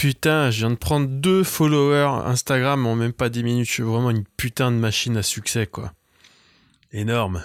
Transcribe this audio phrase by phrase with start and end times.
[0.00, 3.66] putain, je viens de prendre deux followers Instagram en même pas 10 minutes.
[3.66, 5.92] Je suis vraiment une putain de machine à succès, quoi.
[6.90, 7.44] Énorme.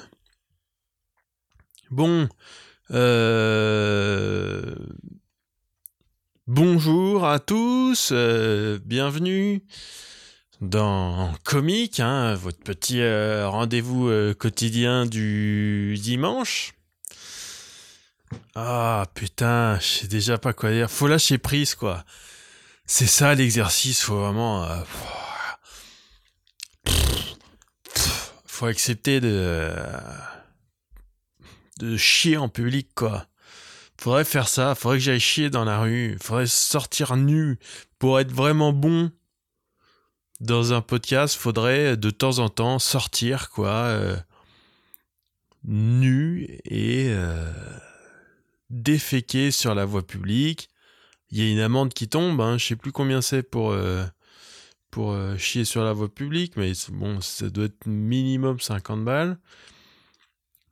[1.92, 2.30] Bon,
[2.92, 4.74] euh,
[6.48, 9.62] bonjour à tous, euh, bienvenue
[10.62, 14.10] dans Comique, hein, votre petit euh, rendez-vous
[14.40, 16.74] quotidien du dimanche.
[18.56, 20.90] Ah putain, je sais déjà pas quoi dire.
[20.90, 22.06] Faut lâcher prise, quoi.
[22.88, 24.68] C'est ça l'exercice, faut vraiment.
[28.46, 29.74] faut accepter de
[31.80, 33.28] de chier en public, quoi.
[34.00, 37.58] Faudrait faire ça, faudrait que j'aille chier dans la rue, faudrait sortir nu
[37.98, 39.12] pour être vraiment bon
[40.42, 41.36] dans un podcast.
[41.36, 44.18] Faudrait de temps en temps sortir, quoi, euh,
[45.64, 47.52] nu et euh,
[48.70, 50.70] déféquer sur la voie publique.
[51.32, 54.06] Il y a une amende qui tombe, hein, je sais plus combien c'est pour euh,
[54.92, 59.38] pour chier sur la voie publique, mais bon, ça doit être minimum 50 balles.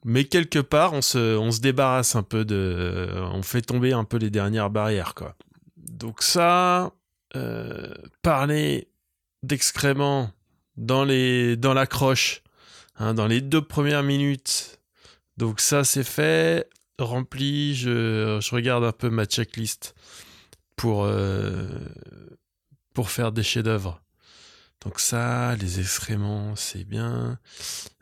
[0.05, 3.09] Mais quelque part, on se, débarrasse un peu de.
[3.33, 5.13] On fait tomber un peu les dernières barrières.
[5.77, 6.91] Donc, ça,
[7.35, 8.89] euh, parler
[9.43, 10.31] d'excréments
[10.75, 12.41] dans, les, dans la croche,
[12.97, 14.79] hein, dans les deux premières minutes.
[15.37, 16.67] Donc, ça, c'est fait.
[16.99, 17.73] Rempli.
[17.73, 19.95] Je, regarde un peu ma checklist
[20.83, 21.65] pour, euh,
[22.93, 24.03] pour faire des chefs-d'œuvre.
[24.81, 27.39] Donc ça, les excréments, c'est bien.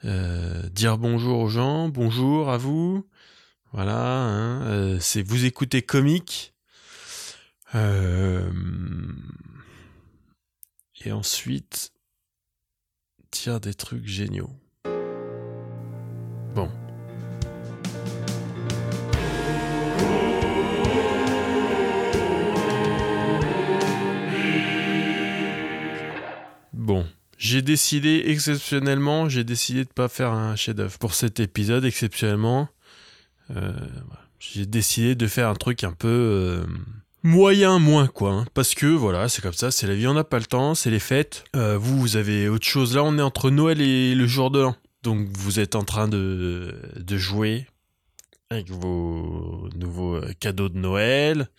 [0.03, 3.07] Euh, dire bonjour aux gens, bonjour à vous.
[3.71, 6.55] Voilà, hein, euh, c'est vous écoutez comique.
[7.75, 8.47] Et
[11.11, 11.93] ensuite,
[13.31, 14.49] dire des trucs géniaux.
[27.41, 32.69] J'ai décidé exceptionnellement, j'ai décidé de pas faire un chef-d'œuvre pour cet épisode exceptionnellement.
[33.49, 33.73] Euh,
[34.37, 36.63] j'ai décidé de faire un truc un peu euh,
[37.23, 38.45] moyen moins quoi, hein.
[38.53, 40.91] parce que voilà, c'est comme ça, c'est la vie, on n'a pas le temps, c'est
[40.91, 41.43] les fêtes.
[41.55, 42.95] Euh, vous, vous avez autre chose.
[42.95, 46.07] Là, on est entre Noël et le jour de l'an, donc vous êtes en train
[46.07, 47.65] de de jouer
[48.51, 51.49] avec vos nouveaux cadeaux de Noël.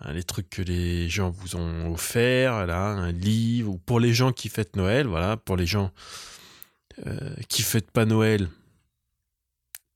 [0.00, 4.14] Hein, les trucs que les gens vous ont offerts, là, un livre, ou pour les
[4.14, 5.90] gens qui fêtent Noël, voilà, pour les gens
[7.06, 8.48] euh, qui fêtent pas Noël,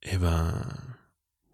[0.03, 0.55] eh ben,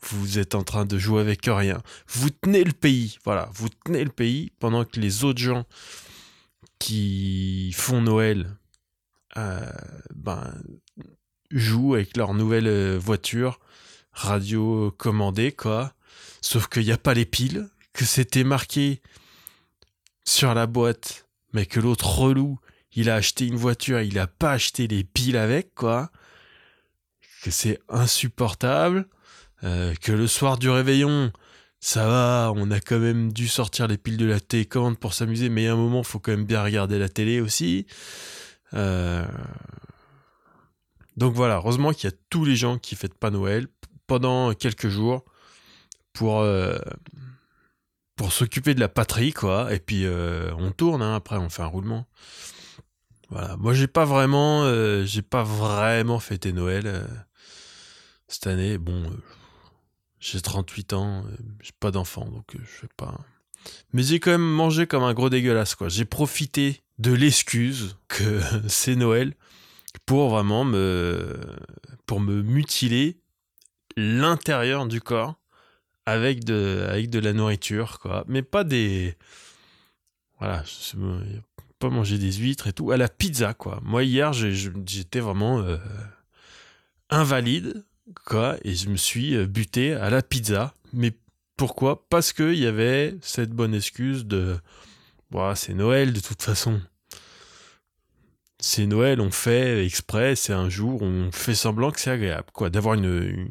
[0.03, 1.83] vous êtes en train de jouer avec rien.
[2.09, 5.65] Vous tenez le pays, voilà, vous tenez le pays pendant que les autres gens
[6.79, 8.57] qui font Noël,
[9.37, 9.61] euh,
[10.15, 10.55] ben,
[11.51, 13.59] jouent avec leur nouvelle euh, voiture
[14.13, 15.95] radio commandée, quoi.
[16.41, 19.01] Sauf qu'il n'y a pas les piles, que c'était marqué
[20.25, 22.59] sur la boîte, mais que l'autre relou,
[22.93, 26.11] il a acheté une voiture, il a pas acheté les piles avec, quoi.
[27.43, 29.09] Que c'est insupportable.
[29.63, 31.33] Euh, que le soir du réveillon,
[31.81, 35.49] ça va, on a quand même dû sortir les piles de la télécommande pour s'amuser,
[35.49, 37.87] mais à un moment, faut quand même bien regarder la télé aussi.
[38.75, 39.25] Euh,
[41.17, 43.69] donc voilà, heureusement qu'il y a tous les gens qui fêtent pas Noël
[44.07, 45.25] pendant quelques jours
[46.13, 46.79] pour euh,
[48.17, 49.73] pour s'occuper de la patrie, quoi.
[49.75, 52.07] Et puis euh, on tourne, hein, après on fait un roulement.
[53.31, 53.57] Voilà.
[53.57, 57.07] Moi j'ai pas vraiment, euh, j'ai pas vraiment fêté Noël euh,
[58.29, 58.79] cette année.
[58.79, 59.11] Bon,
[60.21, 61.25] j'ai 38 ans,
[61.61, 63.19] j'ai pas d'enfant, donc je sais pas.
[63.93, 65.89] Mais j'ai quand même mangé comme un gros dégueulasse, quoi.
[65.89, 69.35] J'ai profité de l'excuse que c'est Noël
[70.07, 71.41] pour vraiment me,
[72.07, 73.21] pour me mutiler
[73.97, 75.37] l'intérieur du corps
[76.07, 78.25] avec de, la nourriture, quoi.
[78.29, 79.17] Mais pas des.
[80.39, 80.65] Voilà,
[81.79, 82.91] pas manger des huîtres et tout.
[82.91, 83.81] À la pizza, quoi.
[83.83, 85.79] Moi, hier, j'étais vraiment euh,
[87.11, 87.85] invalide,
[88.25, 88.57] quoi.
[88.65, 90.75] Et je me suis euh, buté à la pizza.
[90.93, 91.13] Mais
[91.57, 92.07] pourquoi?
[92.09, 94.57] Parce qu'il y avait cette bonne excuse de.
[95.57, 96.81] C'est Noël, de toute façon.
[98.61, 102.71] C'est Noël, on fait exprès, c'est un jour, on fait semblant que c'est agréable, quoi.
[102.71, 103.49] D'avoir une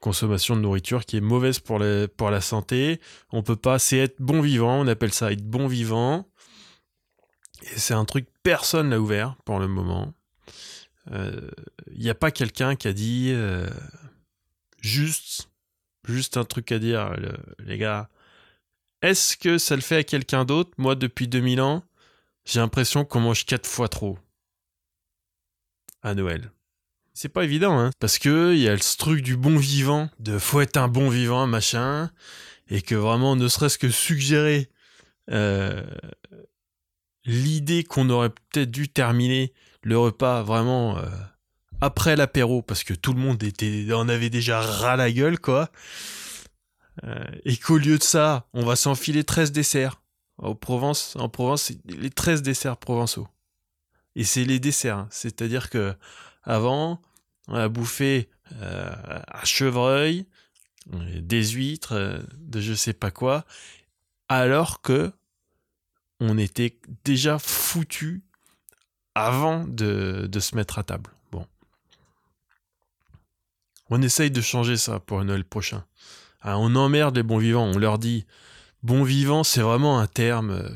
[0.00, 1.80] consommation de nourriture qui est mauvaise pour,
[2.16, 3.00] pour la santé.
[3.30, 6.26] On peut pas, c'est être bon vivant, on appelle ça être bon vivant.
[7.62, 10.14] Et c'est un truc personne n'a ouvert pour le moment.
[11.06, 11.50] Il euh,
[11.96, 13.68] n'y a pas quelqu'un qui a dit euh,
[14.80, 15.50] juste,
[16.04, 17.14] juste un truc à dire,
[17.58, 18.08] les gars.
[19.02, 20.70] Est-ce que ça le fait à quelqu'un d'autre?
[20.76, 21.82] Moi, depuis 2000 ans,
[22.44, 24.18] j'ai l'impression qu'on mange quatre fois trop
[26.02, 26.50] à Noël.
[27.22, 27.90] C'est pas évident, hein.
[27.98, 31.10] Parce que il y a ce truc du bon vivant, de faut être un bon
[31.10, 32.10] vivant, machin,
[32.70, 34.70] et que vraiment, ne serait-ce que suggérer
[35.30, 35.84] euh,
[37.26, 39.52] l'idée qu'on aurait peut-être dû terminer
[39.82, 41.10] le repas vraiment euh,
[41.82, 45.70] après l'apéro parce que tout le monde était en avait déjà ras la gueule quoi
[47.04, 50.00] euh, et qu'au lieu de ça on va s'enfiler 13 desserts
[50.38, 53.28] en Provence en Provence les 13 desserts provençaux
[54.16, 55.08] et c'est les desserts hein.
[55.10, 55.94] c'est-à-dire que
[56.42, 57.00] avant
[57.50, 58.30] on a bouffé
[58.62, 58.92] euh,
[59.32, 60.26] un chevreuil
[60.86, 63.44] des huîtres euh, de je sais pas quoi
[64.28, 65.12] alors que
[66.20, 68.22] on était déjà foutu
[69.14, 71.10] avant de, de se mettre à table.
[71.32, 71.46] Bon.
[73.88, 75.84] On essaye de changer ça pour Noël prochain.
[76.42, 77.64] Ah, on emmerde les bons vivants.
[77.64, 78.26] On leur dit
[78.82, 80.50] bon vivant, c'est vraiment un terme.
[80.50, 80.68] euh,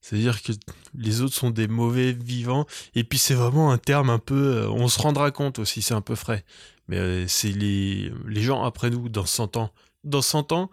[0.00, 0.52] C'est-à-dire que
[0.94, 2.66] les autres sont des mauvais vivants.
[2.94, 4.56] Et puis c'est vraiment un terme un peu.
[4.56, 6.44] euh, On se rendra compte aussi, c'est un peu frais.
[6.88, 9.70] Mais euh, c'est les, les gens après nous, dans 100 ans.
[10.04, 10.70] Dans 100 ans,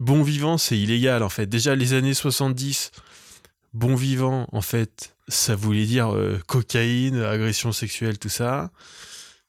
[0.00, 1.46] bon vivant, c'est illégal en fait.
[1.46, 2.90] Déjà les années 70,
[3.74, 8.70] bon vivant, en fait, ça voulait dire euh, cocaïne, agression sexuelle, tout ça.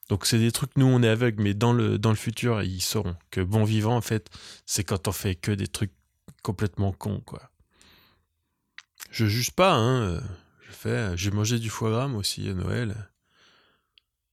[0.08, 2.80] Donc c'est des trucs, nous on est aveugles, mais dans le, dans le futur, ils
[2.80, 4.28] sauront que bon vivant, en fait,
[4.64, 5.92] c'est quand on fait que des trucs
[6.42, 7.50] complètement cons, quoi.
[9.16, 10.02] Je juge pas, hein.
[10.02, 10.20] euh,
[10.68, 13.08] Je fais, j'ai mangé du foie gras aussi à Noël.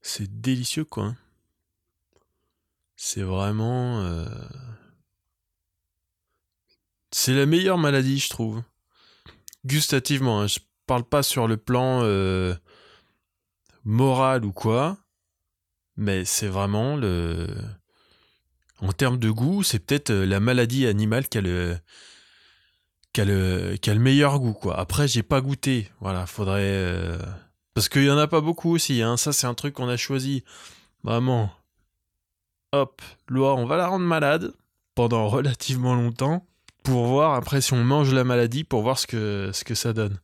[0.02, 1.06] C'est délicieux, quoi.
[1.06, 1.18] hein.
[2.98, 4.02] C'est vraiment...
[4.02, 4.26] euh,
[7.12, 8.62] C'est la meilleure maladie, je trouve.
[9.64, 10.48] Gustativement, hein.
[10.48, 12.54] je parle pas sur le plan euh,
[13.86, 14.98] moral ou quoi,
[15.96, 17.48] mais c'est vraiment le.
[18.82, 21.80] En termes de goût, c'est peut-être euh, la maladie animale qui a le.
[23.14, 24.80] Qui a, le, meilleur goût, quoi.
[24.80, 25.90] Après, j'ai pas goûté.
[26.02, 26.62] Voilà, faudrait.
[26.64, 27.18] euh,
[27.76, 29.18] Parce qu'il y en a pas beaucoup aussi, hein.
[29.18, 30.44] Ça, c'est un truc qu'on a choisi.
[31.04, 31.52] Vraiment.
[32.72, 34.54] Hop, loi, on va la rendre malade
[34.96, 36.46] pendant relativement longtemps
[36.84, 39.94] pour voir après si on mange la maladie pour voir ce que, ce que ça
[39.94, 40.20] donne.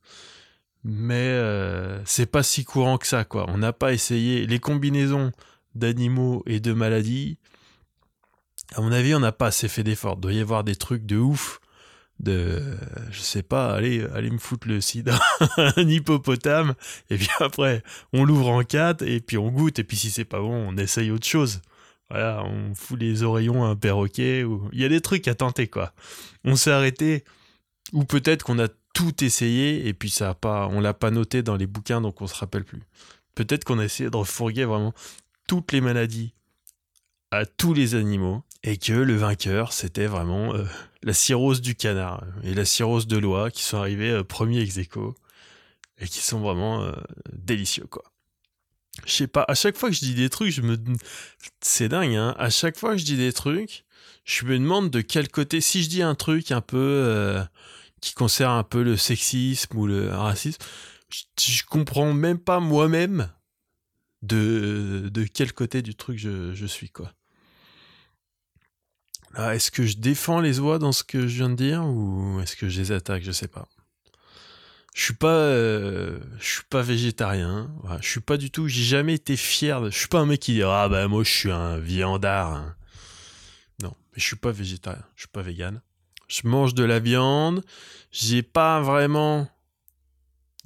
[0.83, 3.45] Mais euh, c'est pas si courant que ça, quoi.
[3.49, 5.31] On n'a pas essayé les combinaisons
[5.75, 7.37] d'animaux et de maladies.
[8.75, 10.15] À mon avis, on n'a pas assez fait d'efforts.
[10.17, 11.58] Il doit y avoir des trucs de ouf.
[12.19, 12.61] De,
[13.11, 15.17] je sais pas, allez, allez me foutre le sida,
[15.57, 16.73] un hippopotame,
[17.09, 17.81] et puis après,
[18.11, 20.77] on l'ouvre en quatre, et puis on goûte, et puis si c'est pas bon, on
[20.77, 21.61] essaye autre chose.
[22.09, 24.67] Voilà, on fout les oreillons à un perroquet, ou...
[24.73, 25.93] il y a des trucs à tenter, quoi.
[26.43, 27.23] On s'est arrêté,
[27.93, 31.41] ou peut-être qu'on a tout essayé, et puis ça a pas, on l'a pas noté
[31.41, 32.81] dans les bouquins, donc on se rappelle plus.
[33.33, 34.93] Peut-être qu'on a essayé de refourguer vraiment
[35.47, 36.33] toutes les maladies
[37.31, 40.65] à tous les animaux, et que le vainqueur, c'était vraiment euh,
[41.03, 44.77] la cirrhose du canard et la cirrhose de l'oie qui sont arrivés euh, premiers ex
[44.77, 45.15] aequo,
[45.99, 46.93] et qui sont vraiment euh,
[47.33, 48.03] délicieux, quoi.
[49.05, 50.77] Je sais pas, à chaque fois que je dis des trucs, je me.
[51.61, 52.35] C'est dingue, hein.
[52.37, 53.85] À chaque fois que je dis des trucs,
[54.25, 55.61] je me demande de quel côté.
[55.61, 56.77] Si je dis un truc un peu.
[56.77, 57.43] euh,
[58.01, 60.61] qui concerne un peu le sexisme ou le racisme,
[61.09, 63.29] je, je comprends même pas moi-même
[64.21, 67.11] de, de quel côté du truc je, je suis, quoi.
[69.37, 72.55] Est-ce que je défends les oies dans ce que je viens de dire ou est-ce
[72.55, 73.23] que je les attaque?
[73.23, 73.67] Je sais pas.
[74.95, 77.71] Je suis pas, euh, suis pas végétarien.
[77.83, 78.67] Voilà, je suis pas du tout.
[78.67, 79.81] J'ai jamais été fier.
[79.81, 82.53] De, je suis pas un mec qui dit ah bah moi je suis un viandard.
[82.53, 82.75] hein.
[83.81, 85.03] Non, mais je suis pas végétarien.
[85.15, 85.81] Je suis pas vegan.
[86.27, 87.63] Je mange de la viande.
[88.11, 89.47] J'ai pas vraiment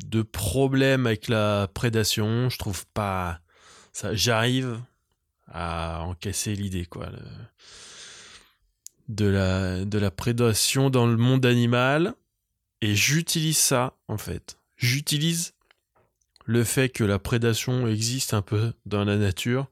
[0.06, 2.50] de problème avec la prédation.
[2.50, 3.40] Je trouve pas
[3.92, 4.16] ça.
[4.16, 4.80] J'arrive
[5.48, 7.10] à encaisser l'idée quoi.
[9.10, 12.14] De la de la prédation dans le monde animal
[12.82, 14.58] et j'utilise ça en fait.
[14.78, 15.54] J'utilise
[16.46, 19.68] le fait que la prédation existe un peu dans la nature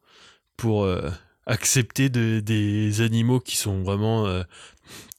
[0.57, 1.09] pour euh,
[1.45, 4.43] accepter de- des animaux qui sont vraiment euh,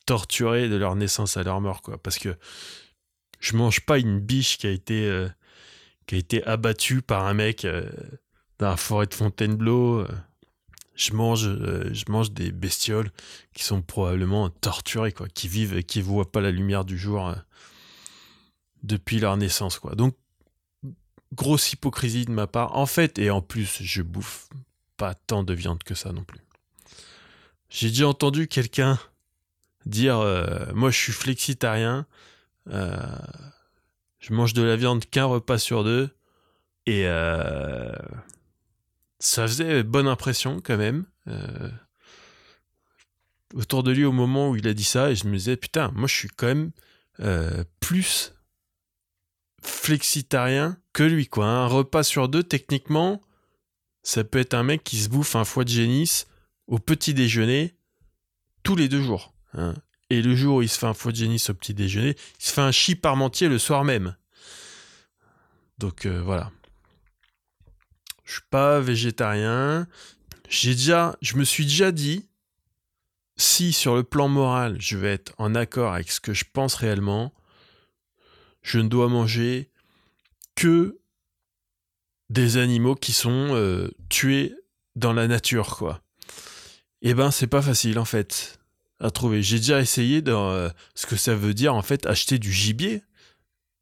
[0.06, 2.36] torturés de leur naissance à leur mort quoi parce que
[3.40, 5.28] je mange pas une biche qui a été euh,
[6.06, 7.66] qui a été abattue par un mec
[8.58, 10.06] dans la forêt de Fontainebleau.
[10.94, 13.10] Je mange euh, je mange des bestioles
[13.54, 17.28] qui sont probablement torturées quoi qui vivent et qui voient pas la lumière du jour
[17.28, 17.34] euh,
[18.82, 19.94] depuis leur naissance quoi.
[19.94, 20.16] Donc
[21.32, 22.76] grosse hypocrisie de ma part.
[22.76, 24.48] En fait et en plus je bouffe
[24.96, 26.40] pas tant de viande que ça non plus.
[27.70, 28.98] J'ai déjà entendu quelqu'un
[29.86, 32.06] dire euh, moi je suis flexitarien
[32.66, 36.08] je mange de la viande qu'un repas sur deux
[36.86, 37.06] et
[39.22, 41.70] ça faisait bonne impression quand même euh,
[43.54, 45.92] autour de lui au moment où il a dit ça et je me disais putain
[45.94, 46.72] moi je suis quand même
[47.20, 48.34] euh, plus
[49.62, 53.20] flexitarien que lui quoi un repas sur deux techniquement
[54.02, 56.26] ça peut être un mec qui se bouffe un foie de génisse
[56.66, 57.76] au petit déjeuner
[58.64, 59.74] tous les deux jours hein.
[60.10, 62.44] Et le jour où il se fait un foie de génie au petit déjeuner, il
[62.44, 64.14] se fait un chi parmentier le soir même.
[65.78, 66.50] Donc euh, voilà.
[68.32, 69.86] Je suis pas végétarien.
[70.48, 72.30] J'ai déjà, je me suis déjà dit,
[73.36, 76.74] si sur le plan moral, je vais être en accord avec ce que je pense
[76.74, 77.34] réellement,
[78.62, 79.70] je ne dois manger
[80.54, 80.98] que
[82.30, 84.54] des animaux qui sont euh, tués
[84.96, 86.00] dans la nature, quoi.
[87.02, 88.58] Eh ben, c'est pas facile, en fait,
[88.98, 89.42] à trouver.
[89.42, 93.02] J'ai déjà essayé de, euh, ce que ça veut dire, en fait, acheter du gibier.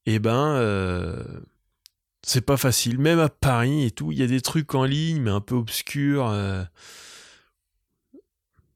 [0.06, 1.22] Eh ben, euh,
[2.22, 2.98] c'est pas facile.
[2.98, 5.54] Même à Paris et tout, il y a des trucs en ligne, mais un peu
[5.54, 6.32] obscurs.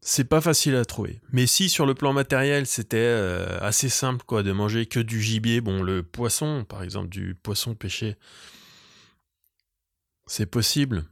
[0.01, 1.21] c'est pas facile à trouver.
[1.33, 3.15] Mais si sur le plan matériel, c'était
[3.61, 7.75] assez simple, quoi, de manger que du gibier, bon, le poisson, par exemple, du poisson
[7.75, 8.17] pêché,
[10.27, 11.05] c'est possible,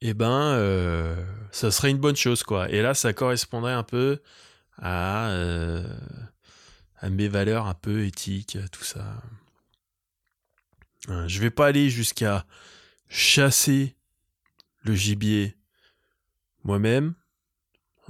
[0.00, 1.16] eh ben, euh,
[1.50, 2.70] ça serait une bonne chose, quoi.
[2.70, 4.20] Et là, ça correspondrait un peu
[4.76, 5.82] à, euh,
[6.98, 9.22] à mes valeurs un peu éthiques, tout ça.
[11.08, 12.46] Hein, je vais pas aller jusqu'à
[13.08, 13.94] chasser
[14.82, 15.56] le gibier
[16.64, 17.14] moi-même.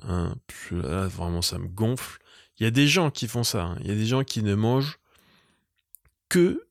[0.02, 0.34] Hein,
[0.70, 2.20] là, vraiment, ça me gonfle.
[2.58, 3.64] Il y a des gens qui font ça.
[3.64, 3.78] Hein.
[3.80, 4.98] Il y a des gens qui ne mangent
[6.28, 6.66] que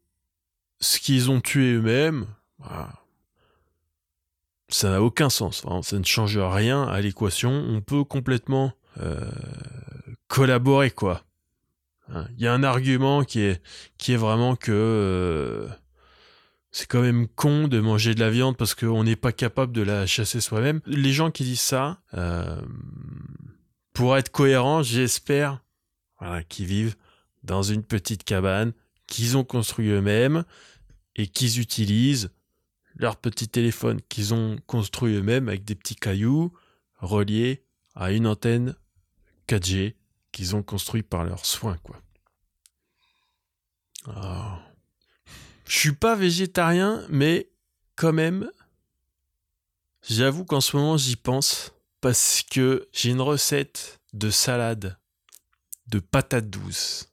[0.79, 2.27] ce qu'ils ont tué eux-mêmes.
[4.69, 5.65] Ça n'a aucun sens.
[5.83, 7.51] ça ne change rien à l'équation.
[7.51, 9.29] On peut complètement euh,
[10.27, 11.23] collaborer, quoi.
[12.09, 13.61] Hein, il y a un argument qui est,
[13.97, 15.67] qui est vraiment que euh,
[16.73, 19.83] c'est quand même con de manger de la viande parce qu'on n'est pas capable de
[19.83, 20.81] la chasser soi-même.
[20.87, 22.59] Les gens qui disent ça, euh,
[23.93, 25.63] pour être cohérent, j'espère
[26.49, 26.95] qu'ils vivent
[27.43, 28.73] dans une petite cabane
[29.05, 30.45] qu'ils ont construit eux-mêmes
[31.15, 32.31] et qu'ils utilisent
[32.95, 36.53] leur petit téléphone qu'ils ont construit eux-mêmes avec des petits cailloux
[36.97, 37.63] reliés
[37.93, 38.75] à une antenne
[39.47, 39.93] 4G
[40.31, 42.01] qu'ils ont construit par leurs soins, quoi.
[44.07, 44.72] Ah.
[45.65, 47.49] Je suis pas végétarien, mais
[47.95, 48.49] quand même,
[50.07, 54.97] j'avoue qu'en ce moment j'y pense parce que j'ai une recette de salade
[55.87, 57.09] de patates douces.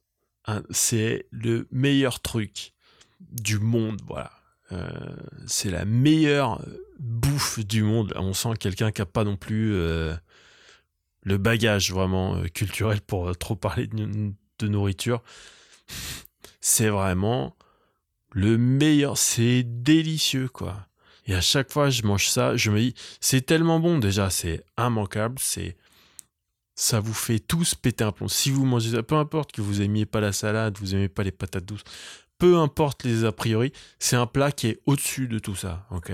[0.71, 2.73] C'est le meilleur truc
[3.19, 4.31] du monde, voilà.
[4.71, 4.89] Euh,
[5.47, 6.65] c'est la meilleure
[6.99, 8.13] bouffe du monde.
[8.15, 10.15] On sent quelqu'un qui n'a pas non plus euh,
[11.23, 15.23] le bagage vraiment euh, culturel pour trop parler de, nourriture.
[16.59, 17.55] C'est vraiment
[18.31, 19.17] le meilleur.
[19.17, 20.87] C'est délicieux, quoi.
[21.25, 24.65] Et à chaque fois, je mange ça, je me dis, c'est tellement bon déjà, c'est
[24.77, 25.77] immanquable, c'est
[26.75, 28.27] ça vous fait tous péter un plomb.
[28.27, 31.21] Si vous mangez ça, peu importe que vous aimiez pas la salade, vous aimez pas
[31.21, 31.83] les patates douces,
[32.39, 36.11] peu importe les a priori, c'est un plat qui est au-dessus de tout ça, ok?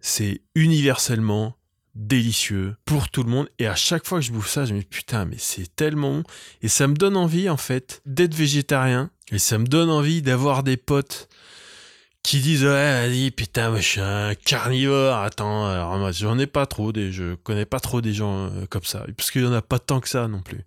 [0.00, 1.56] C'est universellement
[1.94, 3.48] délicieux pour tout le monde.
[3.58, 6.22] Et à chaque fois que je bouffe ça, je me dis putain mais c'est tellement
[6.62, 9.10] et ça me donne envie en fait d'être végétarien.
[9.30, 11.28] Et ça me donne envie d'avoir des potes
[12.22, 15.16] qui disent ouais vas-y putain moi je suis un carnivore.
[15.16, 18.66] Attends alors moi j'en ai pas trop des je connais pas trop des gens euh,
[18.68, 19.04] comme ça.
[19.16, 20.64] Parce qu'il y en a pas tant que ça non plus.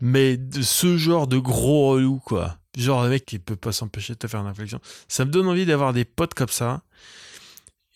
[0.00, 2.56] Mais de ce genre de gros relou quoi.
[2.76, 4.80] Genre de mec qui peut pas s'empêcher de te faire une réflexion.
[5.08, 6.82] Ça me donne envie d'avoir des potes comme ça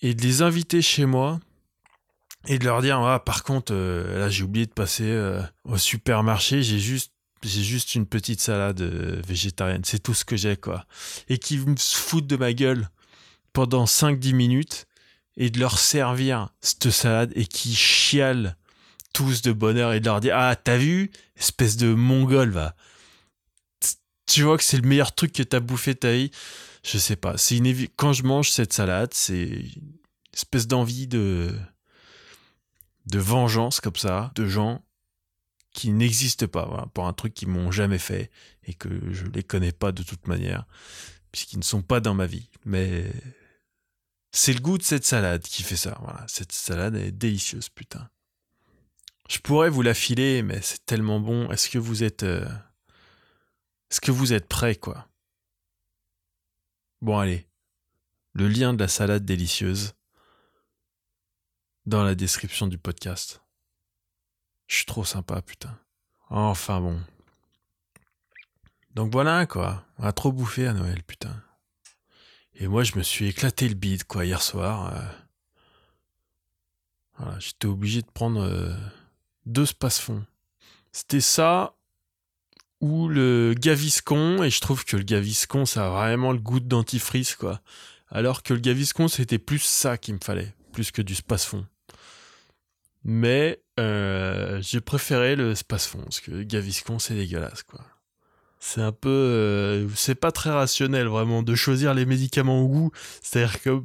[0.00, 1.38] et de les inviter chez moi
[2.46, 5.76] et de leur dire ah, par contre euh, là j'ai oublié de passer euh, au
[5.76, 10.56] supermarché, j'ai juste j'ai juste une petite salade euh, végétarienne, c'est tout ce que j'ai
[10.56, 10.86] quoi.
[11.28, 12.88] Et qui me foutent de ma gueule
[13.52, 14.86] pendant 5-10 minutes
[15.36, 18.56] et de leur servir cette salade et qui chialent
[19.12, 22.74] tous de bonheur et de leur dire ah t'as vu espèce de mongol va
[24.26, 26.30] tu vois que c'est le meilleur truc que t'as bouffé ta vie?
[26.84, 27.36] Je sais pas.
[27.36, 29.64] C'est une quand je mange cette salade, c'est
[30.32, 31.54] espèce d'envie de
[33.12, 34.82] de vengeance comme ça, de gens
[35.72, 38.30] qui n'existent pas, pour un truc qu'ils m'ont jamais fait
[38.64, 40.66] et que je les connais pas de toute manière,
[41.30, 42.50] puisqu'ils ne sont pas dans ma vie.
[42.64, 43.12] Mais
[44.32, 45.98] c'est le goût de cette salade qui fait ça.
[46.02, 48.08] Voilà, cette salade est délicieuse, putain.
[49.28, 51.50] Je pourrais vous la filer, mais c'est tellement bon.
[51.50, 52.46] Est-ce que vous êtes euh,
[53.90, 55.06] est-ce que vous êtes prêts, quoi?
[57.02, 57.46] Bon, allez.
[58.32, 59.92] Le lien de la salade délicieuse
[61.86, 63.42] dans la description du podcast.
[64.66, 65.78] Je suis trop sympa, putain.
[66.30, 67.00] Enfin bon.
[68.94, 69.84] Donc voilà, quoi.
[69.98, 71.34] On a trop bouffé à Noël, putain.
[72.54, 74.94] Et moi, je me suis éclaté le bide, quoi, hier soir.
[74.94, 75.00] Euh.
[77.18, 78.74] Voilà, j'étais obligé de prendre euh,
[79.46, 80.24] deux space-fonds.
[80.92, 81.74] C'était ça
[82.80, 86.66] ou le Gaviscon, et je trouve que le Gaviscon, ça a vraiment le goût de
[86.66, 87.60] dentifrice, quoi.
[88.08, 91.64] Alors que le Gaviscon, c'était plus ça qu'il me fallait, plus que du space-fond.
[93.04, 97.80] Mais euh, j'ai préféré le Spasfon, parce que Gaviscon, c'est dégueulasse, quoi.
[98.58, 99.08] C'est un peu...
[99.08, 102.92] euh, c'est pas très rationnel, vraiment, de choisir les médicaments au goût.
[103.20, 103.82] C'est-à-dire que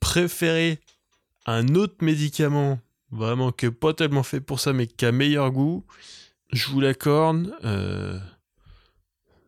[0.00, 0.80] préférer
[1.46, 2.80] un autre médicament,
[3.12, 5.84] vraiment, que pas tellement fait pour ça, mais qui a meilleur goût,
[6.52, 8.18] je vous l'accorde, euh,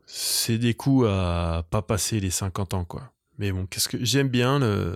[0.06, 3.12] c'est des coups à pas passer les 50 ans, quoi.
[3.38, 4.04] Mais bon, qu'est-ce que...
[4.04, 4.94] J'aime bien le...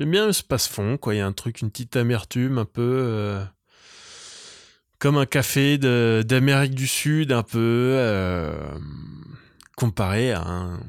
[0.00, 1.14] J'aime bien le space-fond, quoi.
[1.14, 2.80] Il y a un truc, une petite amertume, un peu...
[2.80, 3.44] euh,
[4.98, 7.96] comme un café d'Amérique du Sud, un peu...
[7.98, 8.78] euh,
[9.76, 10.80] comparé à un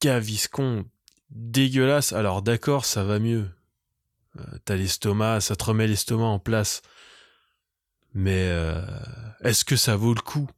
[0.00, 0.84] Gaviscon
[1.30, 2.12] dégueulasse.
[2.12, 3.50] Alors d'accord, ça va mieux.
[4.38, 6.82] Euh, T'as l'estomac, ça te remet l'estomac en place.
[8.14, 8.48] Mais
[9.40, 10.48] est-ce que ça vaut le coup,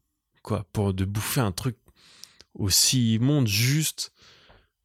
[0.42, 1.78] quoi, pour de bouffer un truc
[2.52, 4.12] aussi immonde juste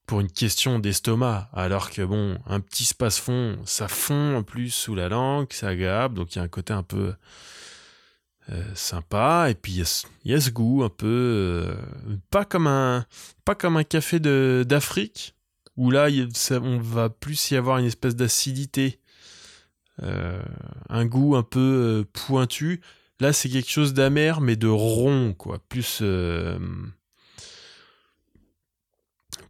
[0.05, 4.69] pour une question d'estomac, alors que bon, un petit space fond, ça fond en plus
[4.69, 7.13] sous la langue, c'est agréable, donc il y a un côté un peu
[8.49, 9.77] euh, sympa, et puis il
[10.31, 11.75] y, a ce- goût un peu euh,
[12.29, 13.05] pas comme un
[13.45, 15.33] pas comme un café d'Afrique
[15.77, 16.07] où là
[16.61, 18.99] on va plus y avoir une espèce d'acidité,
[20.01, 20.43] euh,
[20.89, 22.81] un goût un peu pointu.
[23.21, 25.99] Là c'est quelque chose d'amer mais de rond quoi, plus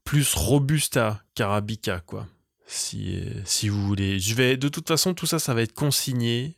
[0.04, 2.28] plus robusta carabica quoi.
[2.66, 6.58] Si si vous voulez, je vais de toute façon tout ça ça va être consigné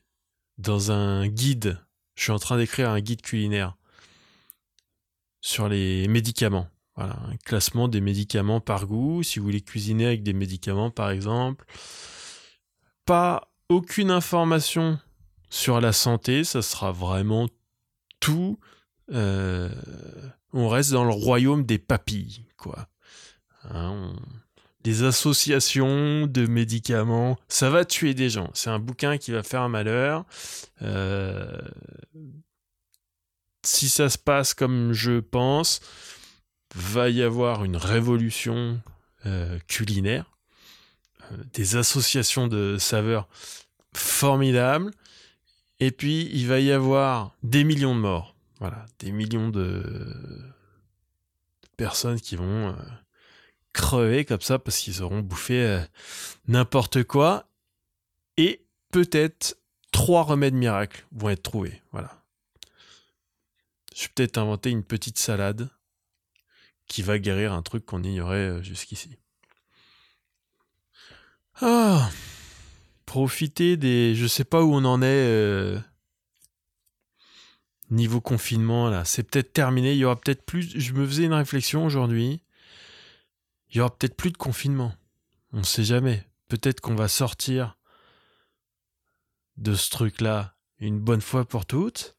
[0.58, 1.80] dans un guide.
[2.16, 3.76] Je suis en train d'écrire un guide culinaire
[5.42, 6.68] sur les médicaments.
[6.98, 11.66] Un classement des médicaments par goût, si vous voulez cuisiner avec des médicaments par exemple.
[13.06, 14.98] Pas aucune information
[15.50, 17.48] sur la santé, ça sera vraiment
[18.20, 18.60] tout.
[19.12, 19.70] euh,
[20.54, 22.88] on reste dans le royaume des papilles, quoi.
[23.74, 24.14] Hein,
[24.82, 28.50] Des associations de médicaments, ça va tuer des gens.
[28.54, 30.26] C'est un bouquin qui va faire un malheur.
[30.82, 31.62] Euh,
[33.64, 35.80] si ça se passe comme je pense,
[36.76, 38.80] va y avoir une révolution
[39.26, 40.38] euh, culinaire,
[41.32, 43.28] euh, des associations de saveurs
[43.96, 44.92] formidables,
[45.80, 48.36] et puis il va y avoir des millions de morts.
[48.60, 49.84] Voilà, des millions de,
[51.76, 52.76] personnes qui vont
[53.76, 55.82] crever comme ça parce qu'ils auront bouffé euh,
[56.48, 57.48] n'importe quoi,
[58.38, 59.58] et peut-être
[59.92, 61.82] trois remèdes miracles vont être trouvés.
[61.92, 62.24] Voilà.
[63.96, 65.70] Je vais peut-être inventer une petite salade
[66.88, 69.18] qui va guérir un truc qu'on ignorait euh, jusqu'ici.
[71.62, 72.10] Ah,
[73.06, 75.80] profiter des, je sais pas où on en est euh,
[77.90, 79.06] niveau confinement là.
[79.06, 79.94] C'est peut-être terminé.
[79.94, 80.78] Il y aura peut-être plus.
[80.78, 82.42] Je me faisais une réflexion aujourd'hui.
[83.76, 84.94] Il y aura peut-être plus de confinement.
[85.52, 86.26] On ne sait jamais.
[86.48, 87.78] Peut-être qu'on va sortir
[89.58, 92.16] de ce truc-là une bonne fois pour toutes.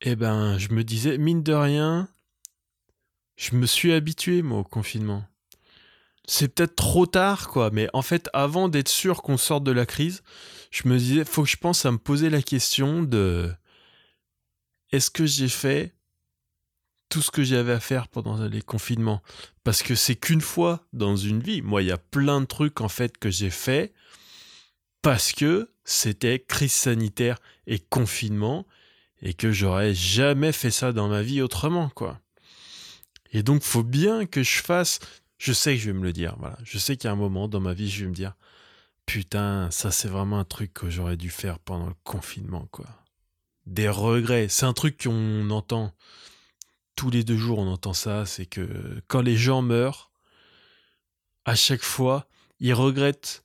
[0.00, 2.08] Eh ben, je me disais, mine de rien,
[3.36, 5.24] je me suis habitué, moi, au confinement.
[6.26, 9.86] C'est peut-être trop tard, quoi, mais en fait, avant d'être sûr qu'on sorte de la
[9.86, 10.24] crise,
[10.72, 13.54] je me disais, faut que je pense à me poser la question de
[14.90, 15.95] est-ce que j'ai fait
[17.08, 19.22] tout ce que j'avais à faire pendant les confinements
[19.64, 21.62] Parce que c'est qu'une fois dans une vie.
[21.62, 23.92] Moi, il y a plein de trucs, en fait, que j'ai fait
[25.02, 28.66] parce que c'était crise sanitaire et confinement
[29.22, 32.20] et que j'aurais jamais fait ça dans ma vie autrement, quoi.
[33.32, 34.98] Et donc, faut bien que je fasse.
[35.38, 36.58] Je sais que je vais me le dire, voilà.
[36.64, 38.34] Je sais qu'il a un moment dans ma vie, je vais me dire,
[39.04, 42.86] putain, ça c'est vraiment un truc que j'aurais dû faire pendant le confinement, quoi.
[43.66, 44.48] Des regrets.
[44.48, 45.92] C'est un truc qu'on entend
[46.96, 48.26] tous les deux jours, on entend ça.
[48.26, 48.68] C'est que
[49.06, 50.10] quand les gens meurent,
[51.44, 52.26] à chaque fois,
[52.58, 53.44] ils regrettent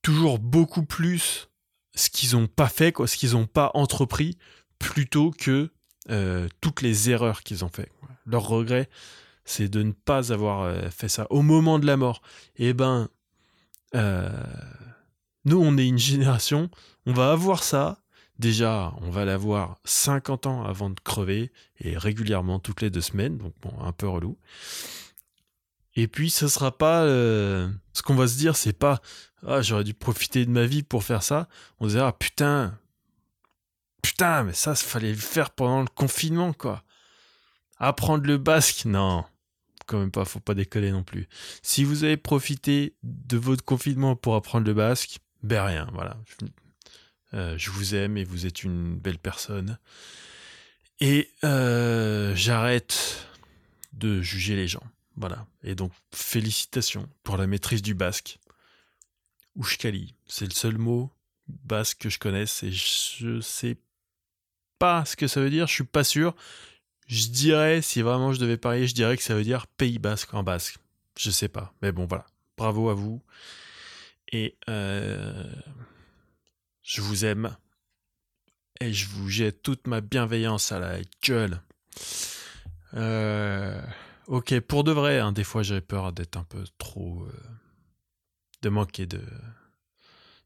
[0.00, 1.48] toujours beaucoup plus
[1.94, 4.38] ce qu'ils n'ont pas fait, quoi, ce qu'ils n'ont pas entrepris,
[4.78, 5.70] plutôt que
[6.10, 7.90] euh, toutes les erreurs qu'ils ont fait.
[8.26, 8.88] Leur regret,
[9.44, 12.22] c'est de ne pas avoir euh, fait ça au moment de la mort.
[12.56, 13.08] Eh ben,
[13.94, 14.30] euh,
[15.44, 16.70] nous, on est une génération,
[17.06, 18.01] on va avoir ça.
[18.42, 23.38] Déjà, on va l'avoir 50 ans avant de crever, et régulièrement toutes les deux semaines,
[23.38, 24.36] donc bon, un peu relou.
[25.94, 27.04] Et puis, ça sera pas.
[27.04, 29.00] euh, ce qu'on va se dire, c'est pas
[29.46, 31.48] Ah, j'aurais dû profiter de ma vie pour faire ça.
[31.78, 32.76] On se dira ah, Putain,
[34.02, 36.82] putain, mais ça, fallait le faire pendant le confinement, quoi.
[37.78, 39.24] Apprendre le basque, non,
[39.86, 41.28] quand même pas, faut pas décoller non plus.
[41.62, 46.16] Si vous avez profité de votre confinement pour apprendre le basque, ben rien, voilà.
[47.32, 49.78] Je, euh, je vous aime et vous êtes une belle personne.
[51.00, 53.26] Et euh, j'arrête
[53.92, 54.82] de juger les gens.
[55.16, 55.46] Voilà.
[55.62, 58.38] Et donc, félicitations pour la maîtrise du basque.
[59.56, 61.10] Oushkali, c'est le seul mot
[61.48, 63.76] Basque que je connaisse et je sais
[64.78, 66.34] pas ce que ça veut dire, je suis pas sûr.
[67.08, 70.32] Je dirais, si vraiment je devais parier, je dirais que ça veut dire Pays Basque
[70.34, 70.78] en basque.
[71.18, 71.74] Je sais pas.
[71.82, 72.24] Mais bon, voilà.
[72.56, 73.20] Bravo à vous.
[74.30, 75.44] Et euh,
[76.82, 77.56] je vous aime.
[78.80, 81.60] Et je vous jette toute ma bienveillance à la gueule.
[82.94, 83.80] Euh,
[84.26, 87.24] ok, pour de vrai, hein, des fois j'ai peur d'être un peu trop.
[87.24, 87.32] Euh,
[88.62, 89.20] de manquer de,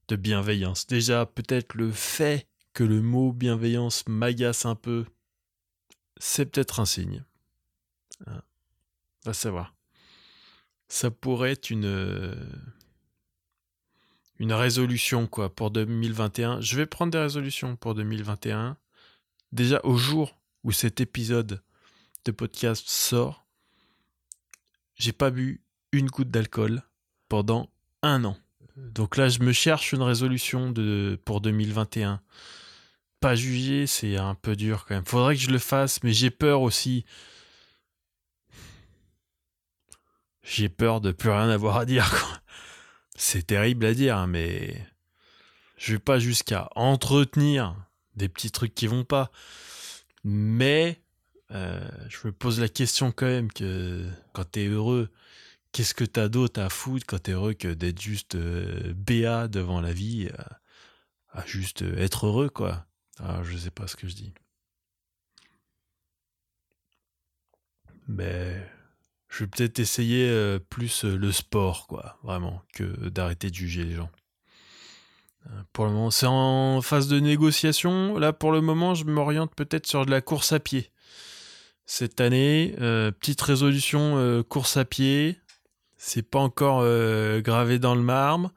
[0.09, 0.87] de bienveillance.
[0.87, 5.05] Déjà, peut-être le fait que le mot bienveillance m'agace un peu,
[6.17, 7.25] c'est peut-être un signe.
[8.27, 8.43] Hein.
[9.25, 9.75] Va savoir.
[10.89, 12.37] Ça pourrait être une.
[14.39, 16.61] Une résolution, quoi, pour 2021.
[16.61, 18.77] Je vais prendre des résolutions pour 2021.
[19.53, 21.63] Déjà, au jour où cet épisode
[22.25, 23.47] de podcast sort,
[24.95, 26.83] j'ai pas bu une goutte d'alcool
[27.29, 27.71] pendant
[28.03, 28.37] un an.
[28.77, 32.21] Donc là, je me cherche une résolution de, pour 2021.
[33.21, 35.07] Pas juger, c'est un peu dur quand même.
[35.07, 37.07] Faudrait que je le fasse, mais j'ai peur aussi.
[40.43, 42.43] J'ai peur de plus rien avoir à dire.
[43.17, 44.87] C'est terrible à dire, hein, mais
[45.79, 47.75] je vais pas jusqu'à entretenir
[48.15, 49.31] des petits trucs qui vont pas.
[50.25, 51.01] Mais
[51.53, 55.11] euh, je me pose la question quand même que quand tu es heureux,
[55.73, 58.93] qu'est-ce que t'as d'autre à foutre quand t'es heureux que d'être juste euh,
[59.49, 60.29] devant la vie,
[61.33, 62.87] à, juste être heureux, quoi?
[63.19, 64.33] Alors, je sais pas ce que je dis.
[68.09, 68.76] Mais
[69.37, 73.95] je vais peut-être essayer euh, plus le sport, quoi, vraiment, que d'arrêter de juger les
[73.95, 74.11] gens.
[75.73, 78.19] Pour le moment, c'est en phase de négociation.
[78.19, 80.91] Là, pour le moment, je m'oriente peut-être sur de la course à pied
[81.87, 82.75] cette année.
[82.81, 85.39] Euh, petite résolution euh, course à pied.
[85.97, 88.53] C'est pas encore euh, gravé dans le marbre.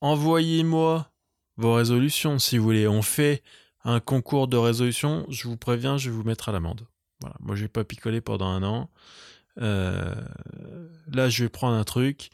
[0.00, 1.10] Envoyez-moi
[1.56, 2.88] vos résolutions si vous voulez.
[2.88, 3.42] On fait
[3.84, 5.24] un concours de résolution.
[5.28, 6.86] Je vous préviens, je vais vous mettre à l'amende.
[7.20, 7.36] Voilà.
[7.40, 8.90] Moi, je vais pas picoler pendant un an.
[9.56, 12.30] Là, je vais prendre un truc.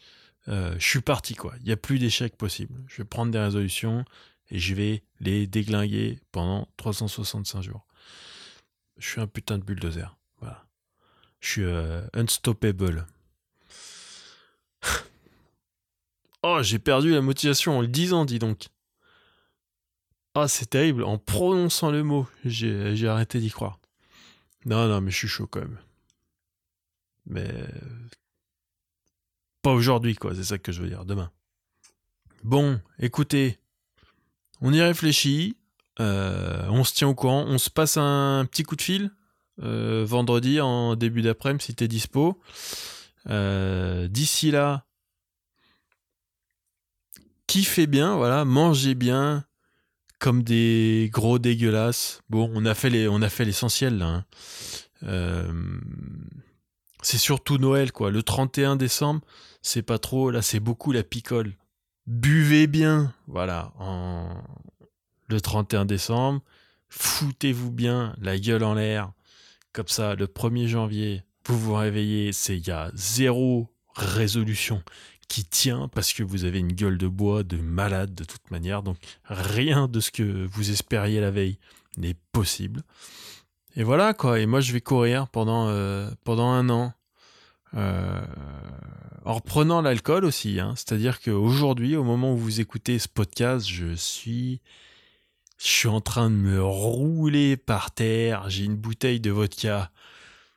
[0.47, 1.55] je suis parti, quoi.
[1.61, 2.75] Il n'y a plus d'échecs possible.
[2.89, 4.05] Je vais prendre des résolutions
[4.51, 7.87] et je vais les déglinguer pendant 365 jours.
[8.97, 10.17] Je suis un putain de bulldozer.
[10.41, 10.65] Voilà.
[11.41, 13.07] Je suis euh, unstoppable.
[16.43, 18.69] oh, j'ai perdu la motivation en le disant, dis donc.
[20.35, 21.05] Ah, oh, c'est terrible.
[21.05, 23.79] En prononçant le mot, j'ai arrêté d'y croire.
[24.65, 25.79] Non, non, mais je suis chaud quand même.
[27.29, 27.49] Mais.
[29.63, 30.35] Pas aujourd'hui, quoi.
[30.35, 31.05] C'est ça que je veux dire.
[31.05, 31.31] Demain.
[32.43, 33.59] Bon, écoutez.
[34.61, 35.57] On y réfléchit.
[36.01, 37.45] Euh, on se tient au courant.
[37.47, 39.11] On se passe un petit coup de fil
[39.63, 42.41] euh, vendredi en début d'après-midi si t'es dispo.
[43.29, 44.85] Euh, d'ici là,
[47.47, 49.45] kiffez bien, voilà, mangez bien,
[50.19, 52.23] comme des gros dégueulasses.
[52.31, 52.91] Bon, on a fait
[53.45, 54.25] l'essentiel là.
[55.03, 55.45] Hein.
[57.03, 58.11] C'est surtout Noël quoi.
[58.11, 59.21] Le 31 décembre,
[59.63, 61.55] c'est pas trop, là c'est beaucoup la picole.
[62.07, 64.43] Buvez bien, voilà, en
[65.29, 66.43] le 31 décembre.
[66.89, 69.13] Foutez-vous bien la gueule en l'air.
[69.73, 74.83] Comme ça, le 1er janvier, vous vous réveillez, c'est il y a zéro résolution
[75.29, 78.83] qui tient parce que vous avez une gueule de bois de malade de toute manière.
[78.83, 81.59] Donc rien de ce que vous espériez la veille
[81.99, 82.83] n'est possible.
[83.79, 84.41] Et voilà quoi.
[84.41, 86.93] Et moi je vais courir pendant, euh, pendant un an.
[87.75, 88.21] Euh,
[89.25, 90.59] en reprenant l'alcool aussi.
[90.59, 90.75] Hein.
[90.75, 94.61] C'est-à-dire qu'aujourd'hui, au moment où vous écoutez ce podcast, je suis
[95.59, 98.51] je suis en train de me rouler par terre.
[98.51, 99.93] J'ai une bouteille de vodka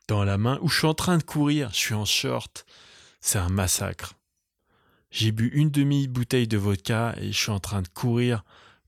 [0.08, 0.58] dans la main.
[0.60, 1.70] Ou je suis en train de courir.
[1.72, 2.66] Je suis en short.
[3.20, 4.14] C'est un massacre.
[5.12, 8.42] J'ai bu une demi-bouteille de vodka et je suis en train de courir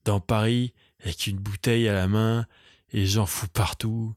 [0.05, 0.73] dans Paris
[1.05, 2.47] avec une bouteille à la main
[2.92, 4.16] et j'en fous partout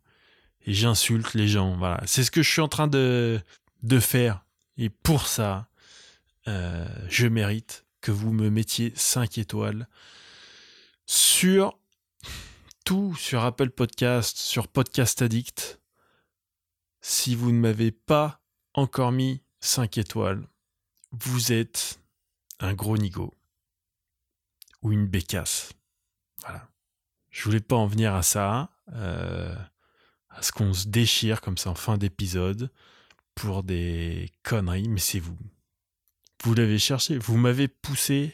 [0.67, 1.75] et j'insulte les gens.
[1.77, 2.03] Voilà.
[2.05, 3.41] C'est ce que je suis en train de,
[3.99, 4.45] faire.
[4.77, 5.69] Et pour ça,
[6.47, 9.87] euh, je mérite que vous me mettiez 5 étoiles
[11.07, 11.79] sur
[12.83, 15.79] tout sur Apple Podcast, sur Podcast Addict.
[17.01, 18.41] Si vous ne m'avez pas
[18.73, 20.47] encore mis 5 étoiles,
[21.11, 22.01] vous êtes
[22.59, 23.33] un gros nigo
[24.81, 25.71] ou une bécasse.
[26.41, 26.67] Voilà.
[27.29, 29.55] Je voulais pas en venir à ça, euh,
[30.37, 32.69] à ce qu'on se déchire comme ça en fin d'épisode
[33.35, 35.37] pour des conneries, mais c'est vous.
[36.43, 38.33] Vous l'avez cherché, vous m'avez poussé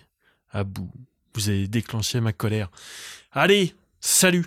[0.51, 0.91] à bout.
[1.33, 2.69] Vous avez déclenché ma colère.
[3.31, 3.73] Allez,
[4.05, 4.45] Salut